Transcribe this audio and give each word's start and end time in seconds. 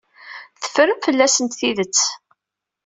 Teffrem 0.61 0.99
fell-asent 1.05 1.57
tidet. 1.59 1.99